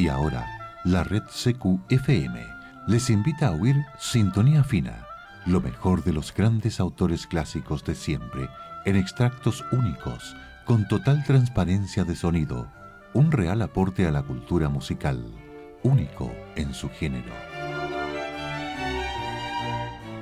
Y 0.00 0.08
ahora, 0.08 0.46
la 0.82 1.04
red 1.04 1.24
CQ-FM 1.24 2.42
les 2.86 3.10
invita 3.10 3.48
a 3.48 3.50
oír 3.50 3.76
Sintonía 3.98 4.64
Fina, 4.64 5.04
lo 5.44 5.60
mejor 5.60 6.02
de 6.04 6.14
los 6.14 6.32
grandes 6.32 6.80
autores 6.80 7.26
clásicos 7.26 7.84
de 7.84 7.94
siempre, 7.94 8.48
en 8.86 8.96
extractos 8.96 9.62
únicos, 9.72 10.34
con 10.64 10.88
total 10.88 11.22
transparencia 11.24 12.04
de 12.04 12.16
sonido, 12.16 12.66
un 13.12 13.30
real 13.30 13.60
aporte 13.60 14.06
a 14.06 14.10
la 14.10 14.22
cultura 14.22 14.70
musical, 14.70 15.22
único 15.82 16.32
en 16.56 16.72
su 16.72 16.88
género. 16.88 17.34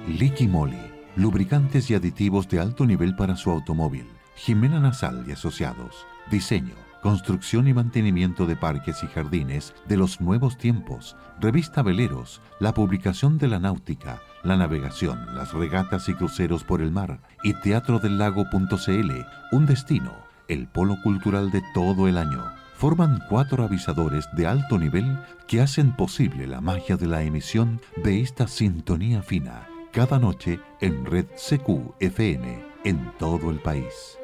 Liqui 0.09 0.49
Moly, 0.49 0.91
lubricantes 1.15 1.89
y 1.89 1.95
aditivos 1.95 2.49
de 2.49 2.59
alto 2.59 2.85
nivel 2.85 3.15
para 3.15 3.37
su 3.37 3.49
automóvil, 3.49 4.09
Jimena 4.35 4.81
Nasal 4.81 5.25
y 5.29 5.31
Asociados, 5.31 6.05
diseño 6.33 6.88
Construcción 7.03 7.69
y 7.69 7.75
mantenimiento 7.75 8.45
de 8.45 8.57
parques 8.57 9.05
y 9.05 9.07
jardines 9.07 9.73
de 9.87 9.97
los 9.97 10.21
nuevos 10.21 10.59
tiempos, 10.59 11.17
revista 11.41 11.83
Veleros, 11.83 12.43
la 12.59 12.75
publicación 12.75 13.39
de 13.39 13.47
la 13.47 13.61
náutica, 13.61 14.21
la 14.43 14.57
navegación, 14.57 15.35
las 15.37 15.53
regatas 15.53 16.09
y 16.09 16.15
cruceros 16.15 16.65
por 16.65 16.83
el 16.83 16.91
mar 16.91 17.21
y 17.45 17.55
Teatro 17.61 18.01
del 18.01 18.19
Lago.cl, 18.19 19.13
un 19.53 19.67
destino, 19.67 20.13
el 20.49 20.67
polo 20.67 20.97
cultural 21.03 21.53
de 21.53 21.63
todo 21.73 22.09
el 22.09 22.19
año. 22.19 22.45
Forman 22.75 23.23
cuatro 23.29 23.65
avisadores 23.65 24.29
de 24.35 24.47
alto 24.47 24.77
nivel 24.77 25.21
que 25.47 25.61
hacen 25.61 25.95
posible 25.95 26.49
la 26.49 26.61
magia 26.61 26.97
de 26.97 27.07
la 27.07 27.23
emisión 27.23 27.81
de 27.97 28.21
esta 28.21 28.49
sintonía 28.49 29.23
fina, 29.23 29.69
cada 29.93 30.19
noche 30.19 30.61
en 30.81 31.05
Red 31.05 31.27
CQ 31.37 31.95
FM 32.01 32.65
en 32.85 33.13
todo 33.19 33.51
el 33.51 33.61
país. 33.61 34.18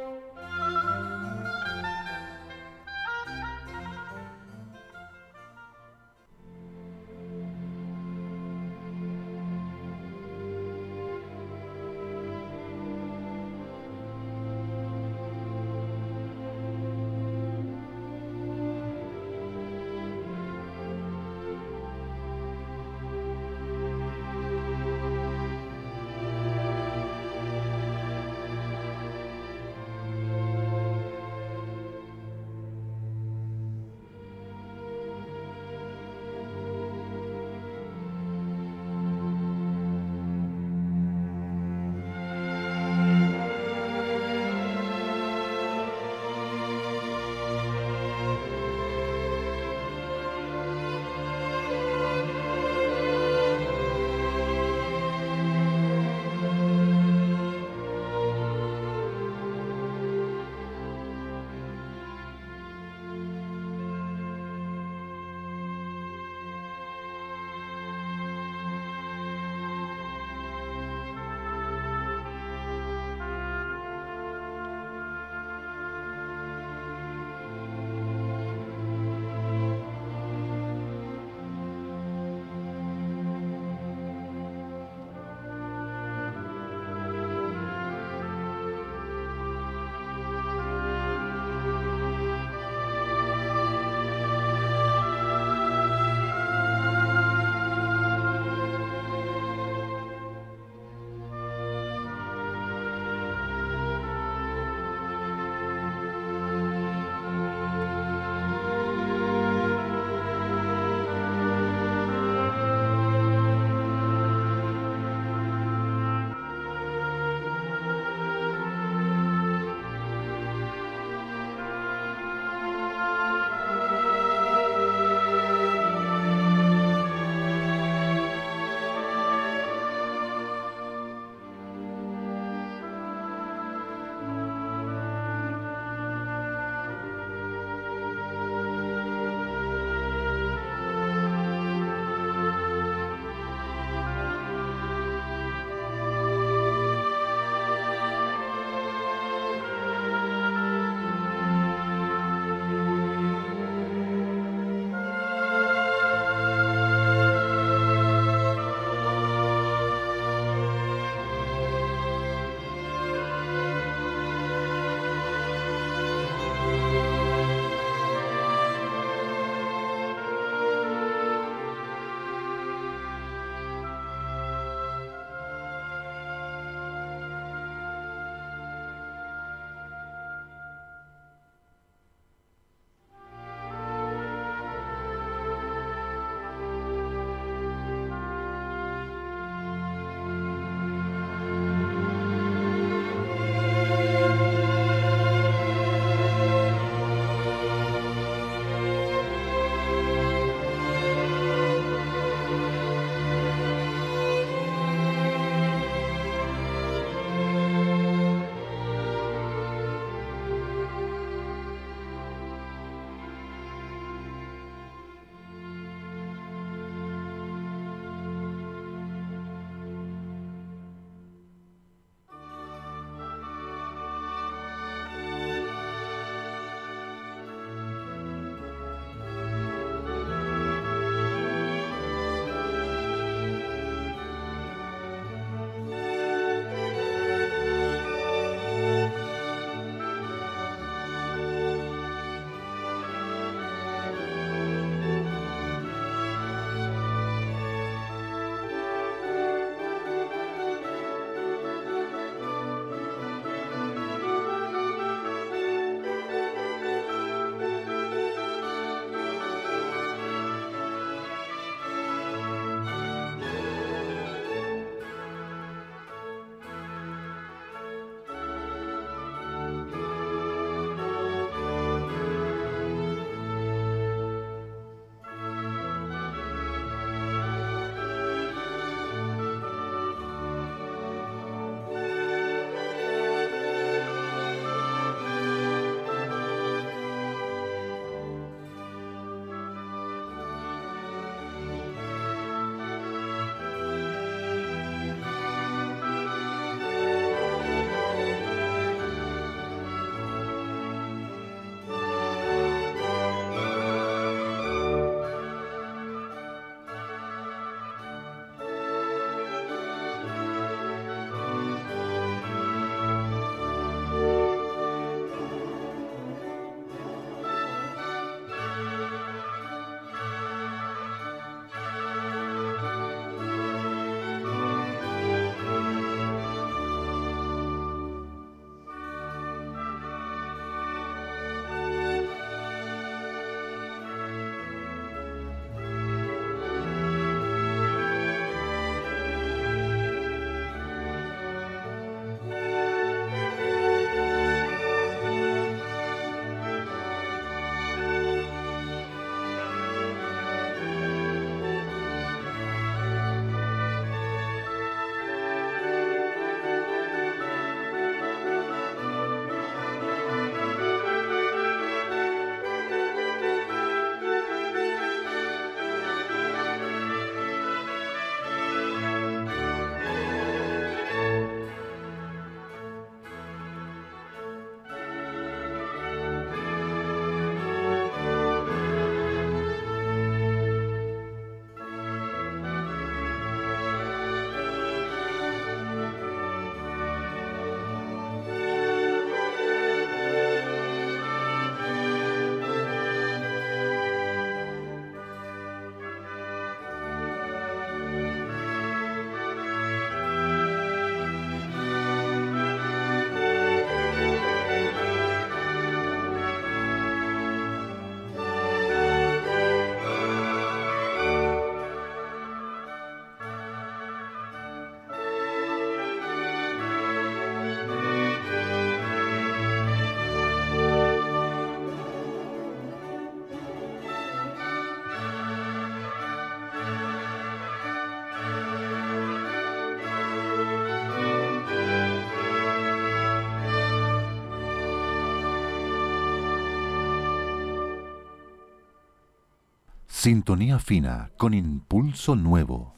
Sintonía 440.24 440.78
fina 440.78 441.32
con 441.36 441.52
impulso 441.52 442.34
nuevo. 442.34 442.94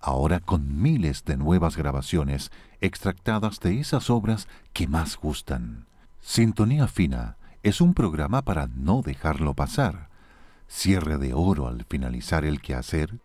Ahora 0.00 0.40
con 0.40 0.82
miles 0.82 1.24
de 1.24 1.36
nuevas 1.36 1.76
grabaciones 1.76 2.50
extractadas 2.80 3.60
de 3.60 3.78
esas 3.78 4.10
obras 4.10 4.48
que 4.72 4.88
más 4.88 5.16
gustan. 5.16 5.86
Sintonía 6.18 6.88
fina 6.88 7.36
es 7.62 7.80
un 7.80 7.94
programa 7.94 8.42
para 8.42 8.66
no 8.66 9.00
dejarlo 9.02 9.54
pasar. 9.54 10.08
Cierre 10.66 11.18
de 11.18 11.34
oro 11.34 11.68
al 11.68 11.84
finalizar 11.84 12.44
el 12.44 12.60
quehacer 12.60 13.20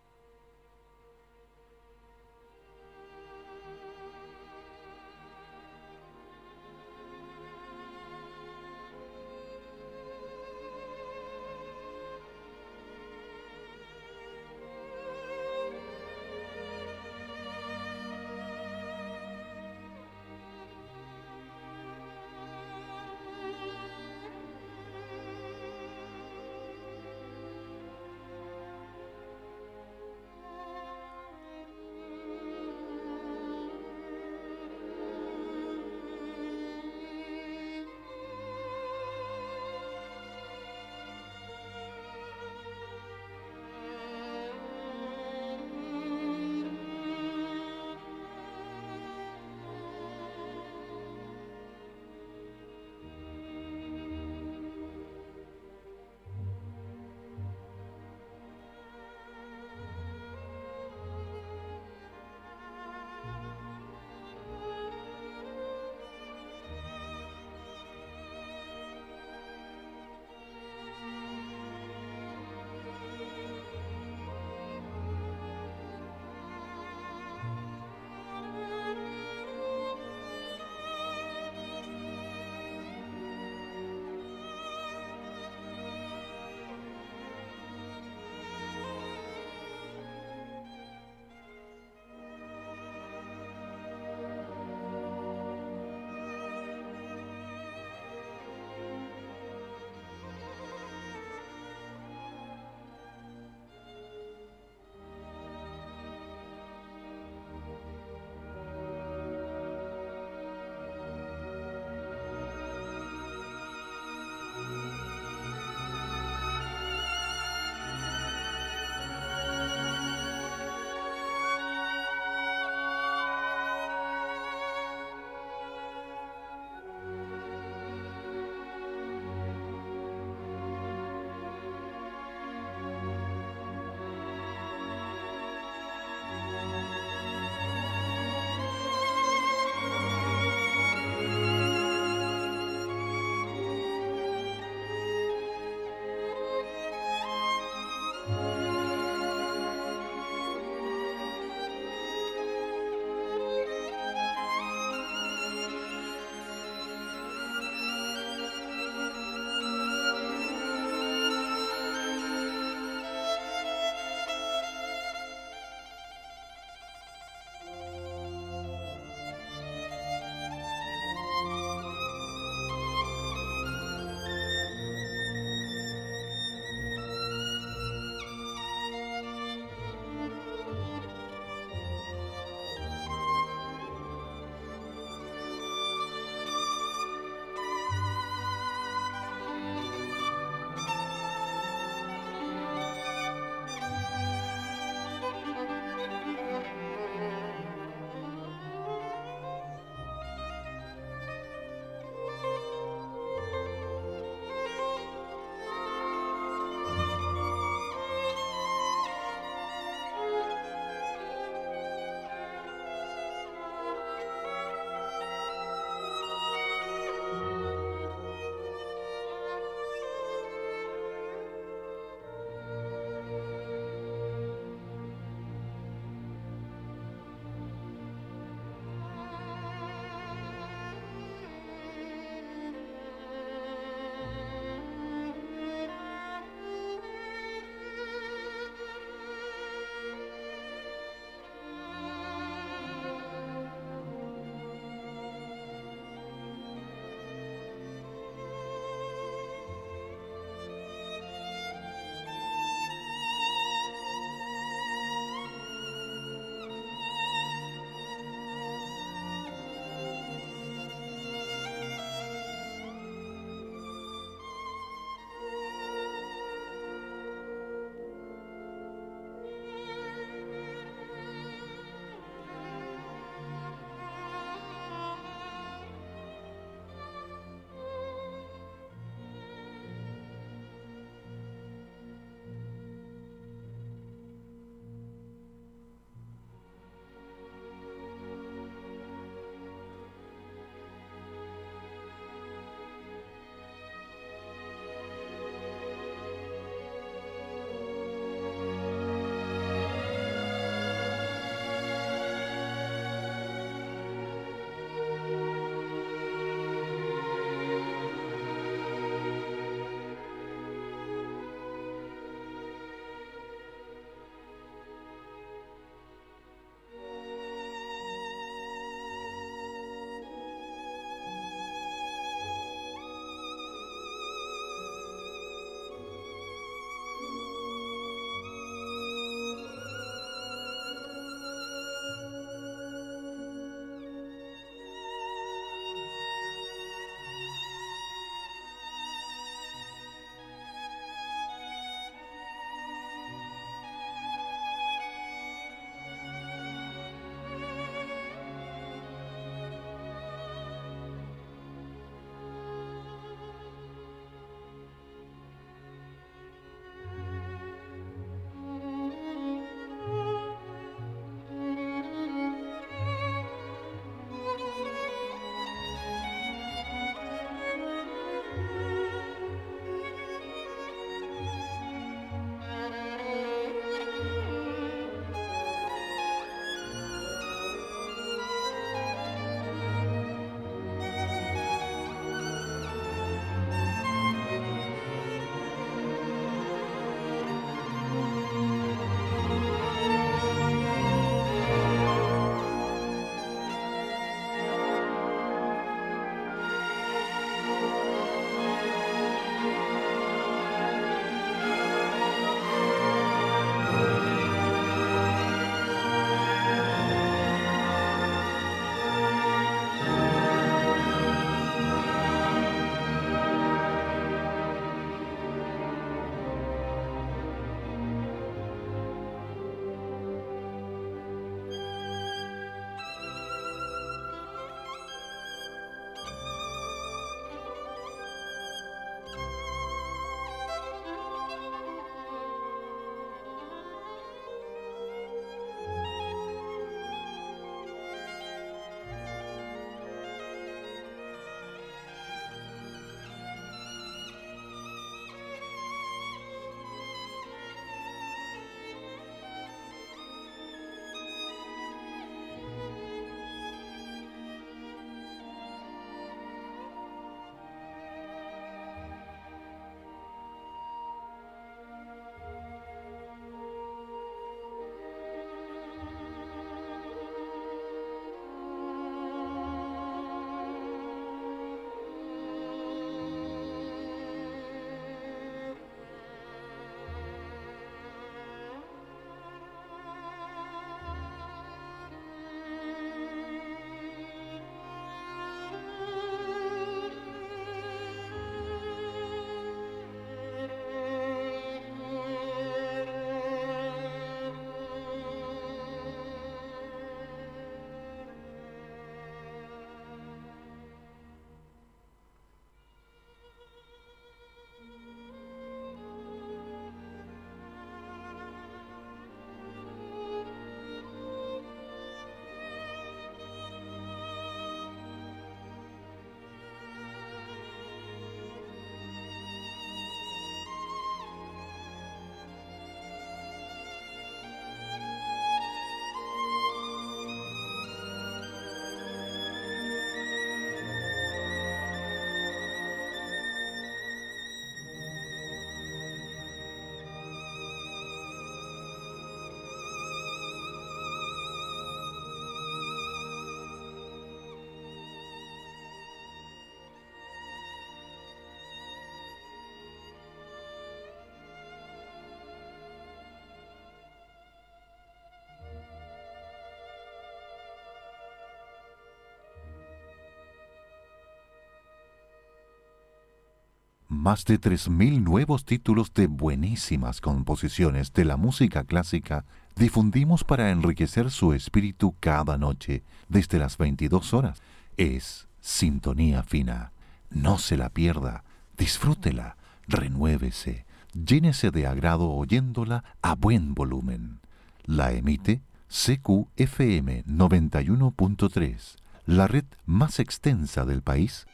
Más 564.22 564.44
de 564.44 564.60
3.000 564.60 565.20
nuevos 565.20 565.64
títulos 565.64 566.14
de 566.14 566.28
buenísimas 566.28 567.20
composiciones 567.20 568.12
de 568.12 568.24
la 568.24 568.36
música 568.36 568.84
clásica 568.84 569.44
difundimos 569.74 570.44
para 570.44 570.70
enriquecer 570.70 571.28
su 571.32 571.52
espíritu 571.54 572.14
cada 572.20 572.56
noche 572.56 573.02
desde 573.28 573.58
las 573.58 573.78
22 573.78 574.32
horas. 574.32 574.62
Es 574.96 575.48
Sintonía 575.60 576.44
Fina. 576.44 576.92
No 577.30 577.58
se 577.58 577.76
la 577.76 577.88
pierda, 577.88 578.44
disfrútela, 578.78 579.56
renuévese, 579.88 580.86
llénese 581.14 581.72
de 581.72 581.88
agrado 581.88 582.30
oyéndola 582.30 583.02
a 583.22 583.34
buen 583.34 583.74
volumen. 583.74 584.38
La 584.84 585.10
emite 585.10 585.62
CQFM 585.88 587.24
91.3, 587.24 588.98
la 589.26 589.48
red 589.48 589.64
más 589.84 590.20
extensa 590.20 590.84
del 590.84 591.02
país 591.02 591.48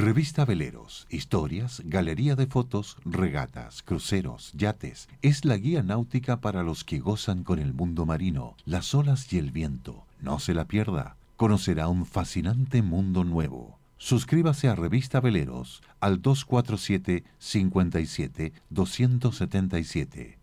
Revista 0.00 0.46
Veleros, 0.46 1.06
historias, 1.10 1.82
galería 1.84 2.34
de 2.34 2.46
fotos, 2.46 2.96
regatas, 3.04 3.82
cruceros, 3.82 4.50
yates. 4.54 5.10
Es 5.20 5.44
la 5.44 5.58
guía 5.58 5.82
náutica 5.82 6.40
para 6.40 6.62
los 6.62 6.84
que 6.84 7.00
gozan 7.00 7.44
con 7.44 7.58
el 7.58 7.74
mundo 7.74 8.06
marino, 8.06 8.56
las 8.64 8.94
olas 8.94 9.30
y 9.30 9.36
el 9.36 9.50
viento. 9.50 10.06
No 10.22 10.38
se 10.38 10.54
la 10.54 10.64
pierda. 10.64 11.16
Conocerá 11.36 11.88
un 11.88 12.06
fascinante 12.06 12.80
mundo 12.80 13.24
nuevo. 13.24 13.78
Suscríbase 13.98 14.68
a 14.68 14.74
Revista 14.74 15.20
Veleros 15.20 15.82
al 16.00 16.22
247 16.22 17.24
57 17.38 18.52
277. 18.70 20.38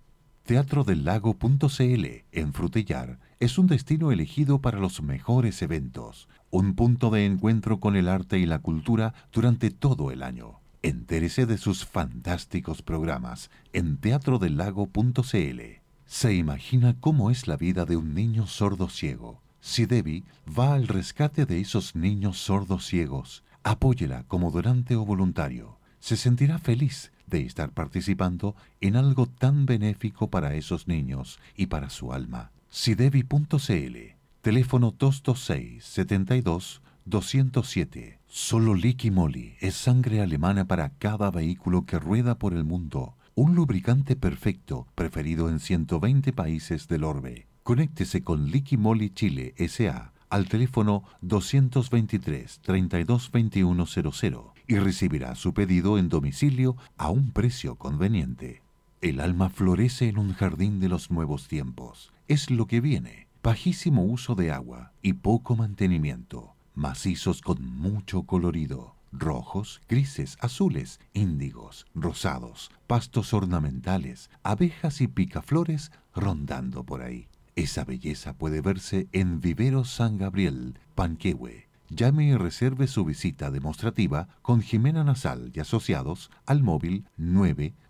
Teatrodelago.cl 0.46 2.06
en 2.32 2.54
Frutillar 2.54 3.18
es 3.40 3.58
un 3.58 3.68
destino 3.68 4.12
elegido 4.12 4.62
para 4.62 4.80
los 4.80 5.02
mejores 5.02 5.62
eventos, 5.62 6.28
un 6.50 6.74
punto 6.74 7.12
de 7.12 7.26
encuentro 7.26 7.80
con 7.80 7.96
el 7.96 8.08
arte 8.08 8.40
y 8.40 8.46
la 8.46 8.60
cultura 8.60 9.14
durante 9.32 9.70
todo 9.70 10.12
el 10.12 10.24
año. 10.24 10.60
Entérese 10.82 11.46
de 11.46 11.58
sus 11.58 11.86
fantásticos 11.86 12.82
programas 12.82 13.52
en 13.74 13.98
teatrodelago.cl. 13.98 15.62
Se 16.06 16.34
imagina 16.34 16.96
cómo 17.00 17.30
es 17.30 17.48
la 17.48 17.58
vida 17.58 17.86
de 17.86 17.98
un 17.98 18.14
niño 18.14 18.48
sordo 18.48 18.90
ciego. 18.90 19.42
Si 19.60 19.86
Debbie 19.86 20.24
va 20.48 20.74
al 20.74 20.88
rescate 20.88 21.46
de 21.46 21.60
esos 21.60 21.96
niños 21.96 22.38
sordos 22.38 22.86
ciegos, 22.86 23.44
apóyela 23.64 24.24
como 24.24 24.50
donante 24.50 24.96
o 24.96 25.06
voluntario. 25.06 25.78
Se 26.00 26.16
sentirá 26.16 26.58
feliz 26.58 27.12
de 27.26 27.42
estar 27.42 27.72
participando 27.72 28.56
en 28.82 28.96
algo 28.96 29.28
tan 29.28 29.66
benéfico 29.66 30.30
para 30.30 30.56
esos 30.56 30.88
niños 30.88 31.40
y 31.56 31.66
para 31.66 31.90
su 31.90 32.14
alma. 32.14 32.52
Sidevi.cl 32.80 33.98
Teléfono 34.44 34.92
226 34.92 35.84
72 35.84 36.84
207. 37.06 38.20
Solo 38.28 38.76
Liqui 38.76 39.10
Moly 39.10 39.56
es 39.60 39.74
sangre 39.74 40.22
alemana 40.22 40.66
para 40.66 40.90
cada 40.92 41.32
vehículo 41.32 41.88
que 41.88 41.98
rueda 41.98 42.38
por 42.38 42.54
el 42.54 42.64
mundo. 42.64 43.16
Un 43.34 43.56
lubricante 43.56 44.16
perfecto, 44.16 44.86
preferido 44.94 45.50
en 45.50 45.60
120 45.60 46.34
países 46.34 46.88
del 46.88 47.04
orbe. 47.04 47.48
Conéctese 47.64 48.22
con 48.22 48.52
Liqui 48.52 48.78
Moly 48.78 49.10
Chile 49.10 49.56
S.A. 49.58 50.14
al 50.30 50.48
teléfono 50.48 51.04
223 51.22 52.60
322100 52.62 54.54
y 54.68 54.78
recibirá 54.78 55.34
su 55.34 55.52
pedido 55.56 55.98
en 55.98 56.10
domicilio 56.10 56.78
a 56.96 57.10
un 57.10 57.32
precio 57.32 57.76
conveniente. 57.76 58.67
El 59.00 59.20
alma 59.20 59.50
florece 59.50 60.10
en 60.10 60.18
un 60.18 60.34
jardín 60.34 60.80
de 60.80 60.90
los 60.90 61.12
nuevos 61.12 61.48
tiempos. 61.48 62.12
Es 62.28 62.50
lo 62.50 62.66
que 62.66 62.82
viene. 62.82 63.28
Bajísimo 63.44 64.04
uso 64.04 64.34
de 64.34 64.52
agua 64.52 64.92
y 65.04 65.14
poco 65.14 65.56
mantenimiento. 65.56 66.56
Macizos 66.74 67.42
con 67.42 67.64
mucho 67.64 68.24
colorido. 68.24 68.96
Rojos, 69.12 69.82
grises, 69.88 70.36
azules, 70.42 71.00
índigos, 71.14 71.86
rosados, 71.94 72.72
pastos 72.88 73.34
ornamentales, 73.34 74.32
abejas 74.42 75.00
y 75.02 75.08
picaflores 75.08 75.92
rondando 76.16 76.84
por 76.84 77.04
ahí. 77.04 77.28
Esa 77.56 77.86
belleza 77.86 78.34
puede 78.34 78.62
verse 78.62 79.08
en 79.12 79.42
Vivero 79.42 79.86
San 79.86 80.18
Gabriel, 80.18 80.80
Panquehue, 80.96 81.68
Llame 81.90 82.26
y 82.26 82.36
reserve 82.36 82.88
su 82.88 83.06
visita 83.06 83.50
demostrativa 83.50 84.28
con 84.42 84.62
Jimena 84.62 85.06
Nasal 85.06 85.52
y 85.54 85.62
asociados 85.62 86.30
al 86.46 86.62
móvil 86.62 87.06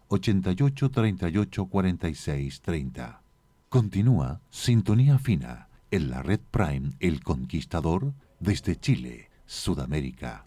988 0.09 0.89
38 0.89 1.65
46 1.65 2.61
30. 2.61 3.21
Continúa 3.69 4.41
Sintonía 4.49 5.19
Fina 5.19 5.67
en 5.91 6.09
la 6.09 6.23
red 6.23 6.39
Prime 6.51 6.91
El 6.99 7.23
Conquistador 7.23 8.13
desde 8.39 8.79
Chile, 8.79 9.29
Sudamérica. 9.45 10.46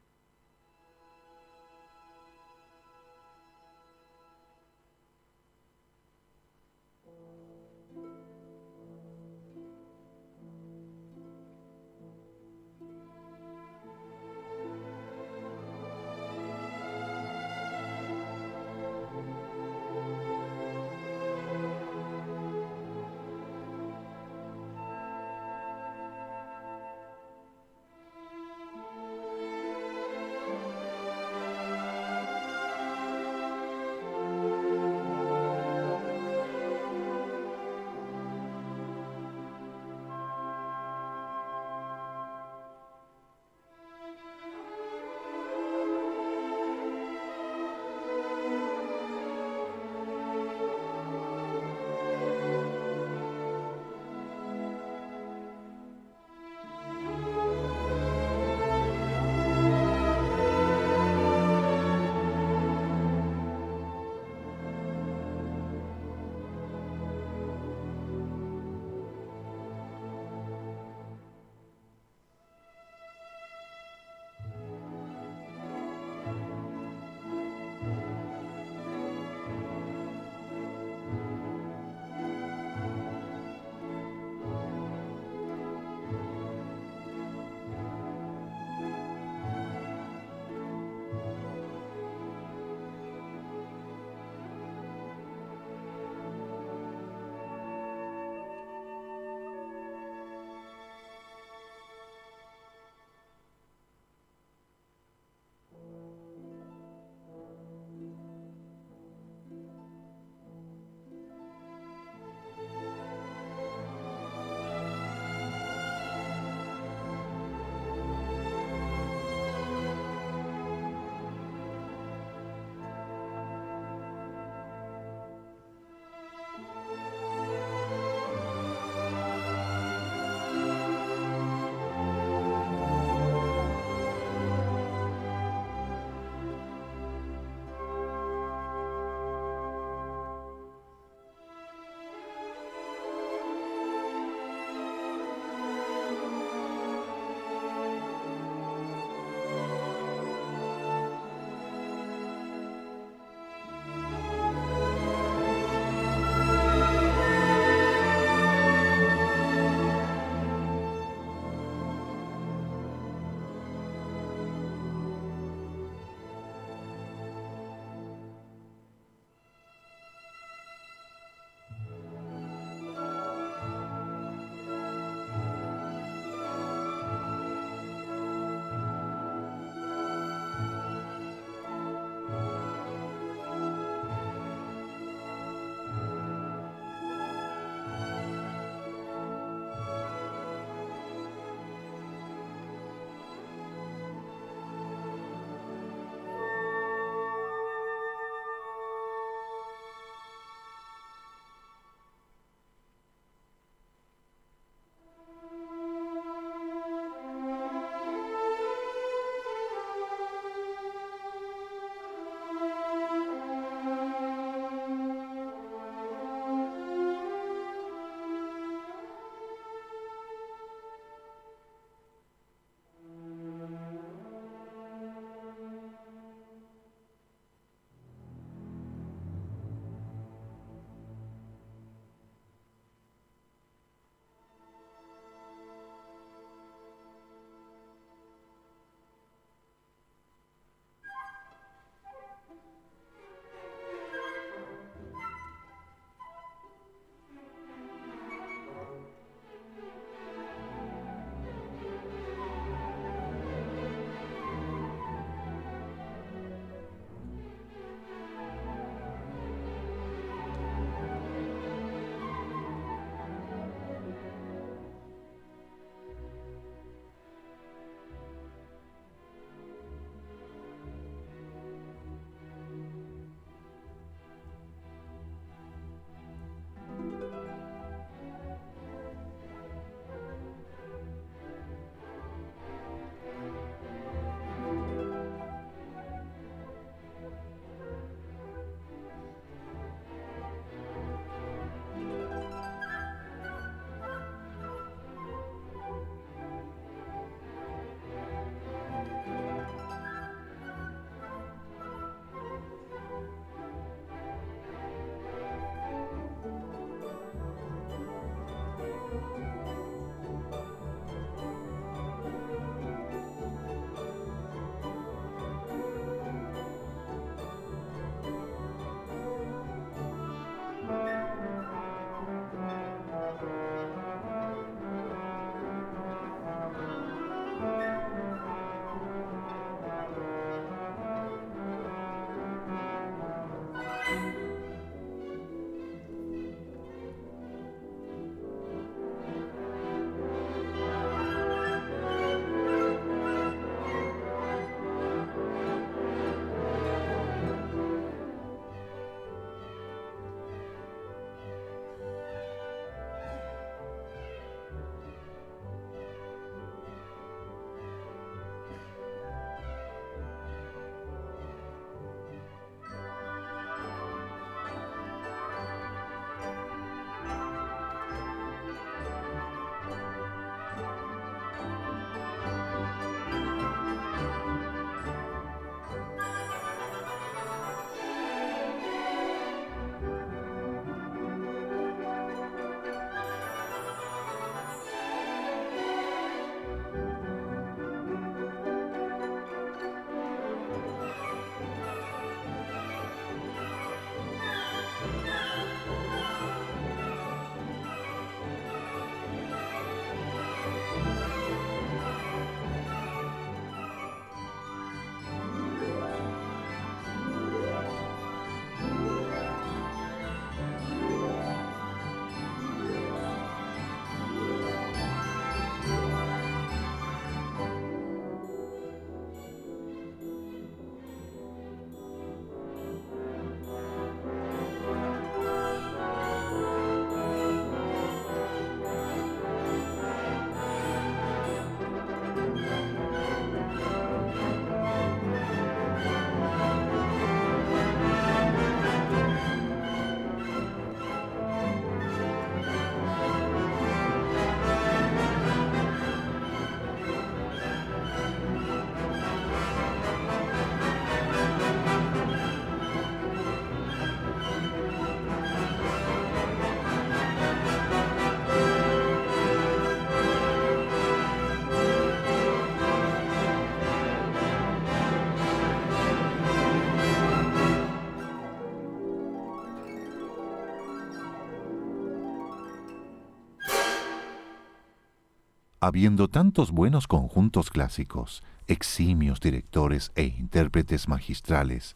Habiendo 475.83 476.27
tantos 476.27 476.69
buenos 476.69 477.07
conjuntos 477.07 477.71
clásicos, 477.71 478.43
eximios 478.67 479.39
directores 479.39 480.11
e 480.13 480.25
intérpretes 480.25 481.07
magistrales, 481.07 481.95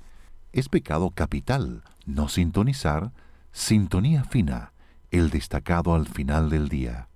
es 0.54 0.70
pecado 0.70 1.12
capital 1.12 1.84
no 2.08 2.28
sintonizar 2.28 3.12
Sintonía 3.52 4.24
Fina, 4.24 4.74
el 5.12 5.30
destacado 5.30 5.94
al 5.94 6.08
final 6.08 6.50
del 6.50 6.68
día. 6.68 7.10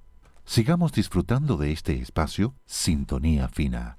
Sigamos 0.45 0.91
disfrutando 0.91 1.57
de 1.57 1.71
este 1.71 1.99
espacio 1.99 2.53
Sintonía 2.67 3.49
Fina. 3.49 3.97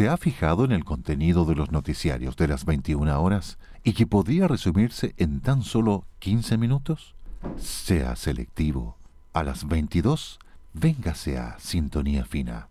¿Se 0.00 0.08
ha 0.08 0.16
fijado 0.16 0.64
en 0.64 0.72
el 0.72 0.86
contenido 0.86 1.44
de 1.44 1.54
los 1.54 1.72
noticiarios 1.72 2.34
de 2.34 2.48
las 2.48 2.64
21 2.64 3.22
horas 3.22 3.58
y 3.84 3.92
que 3.92 4.06
podría 4.06 4.48
resumirse 4.48 5.14
en 5.18 5.42
tan 5.42 5.60
solo 5.60 6.06
15 6.20 6.56
minutos? 6.56 7.14
Sea 7.58 8.16
selectivo. 8.16 8.96
A 9.34 9.42
las 9.42 9.68
22, 9.68 10.38
véngase 10.72 11.36
a 11.36 11.58
Sintonía 11.58 12.24
Fina. 12.24 12.68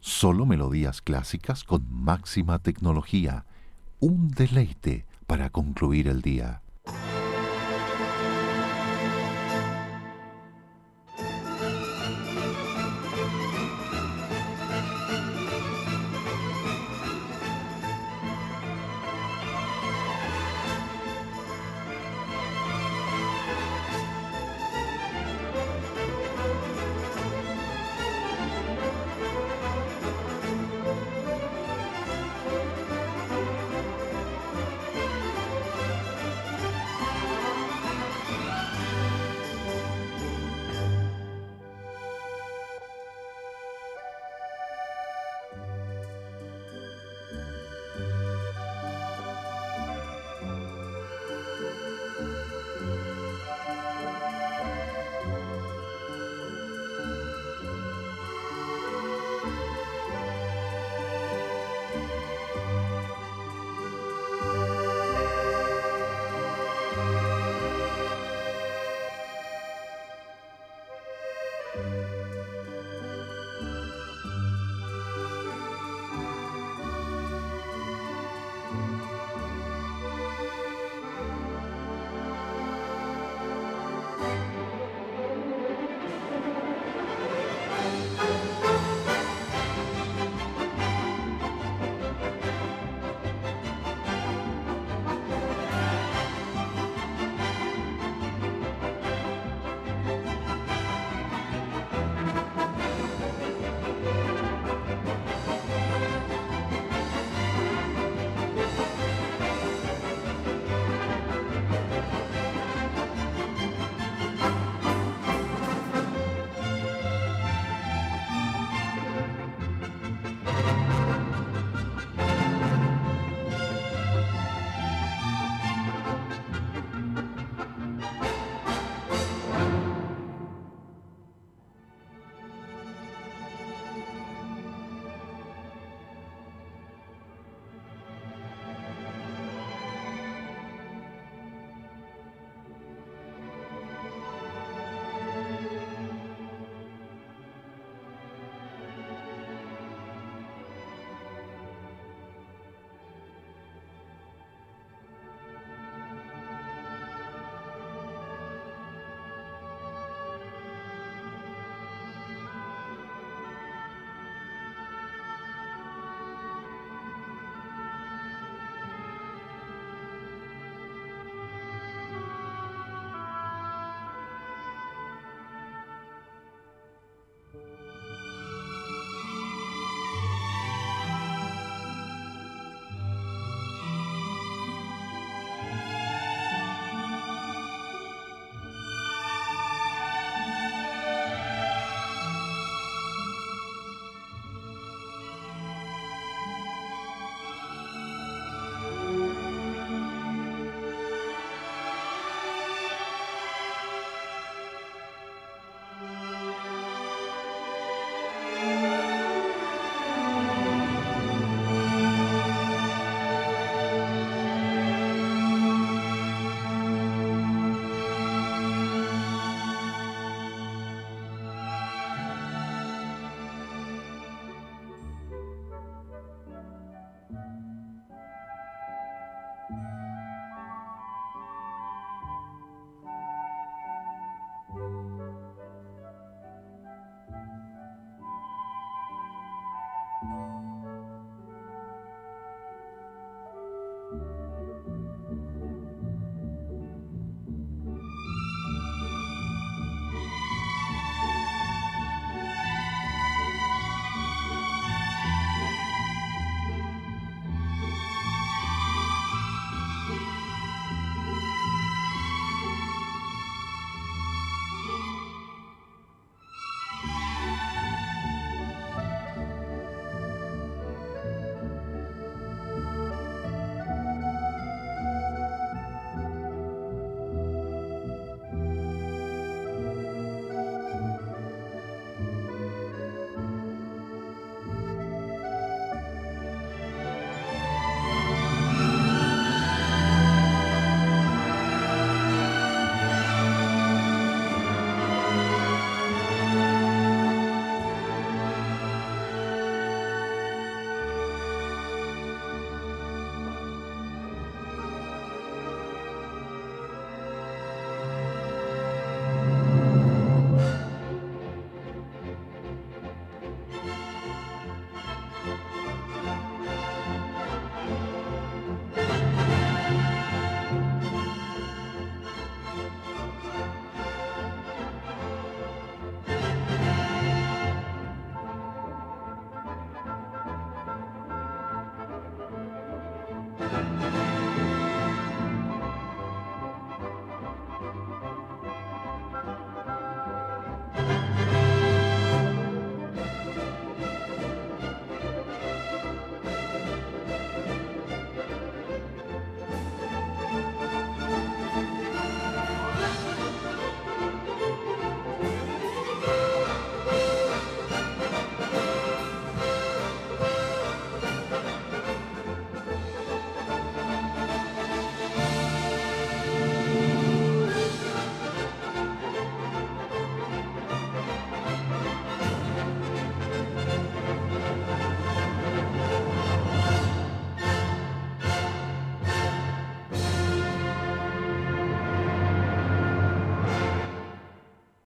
Solo 0.00 0.44
melodías 0.44 1.00
clásicas 1.00 1.64
con 1.64 1.86
máxima 1.90 2.58
tecnología. 2.58 3.46
Un 3.98 4.28
deleite 4.28 5.06
para 5.26 5.48
concluir 5.48 6.08
el 6.08 6.20
día. 6.20 6.60